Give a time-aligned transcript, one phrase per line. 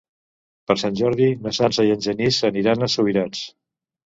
[0.71, 3.45] Per Sant Jordi na Sança i en Genís aniran a Subirats.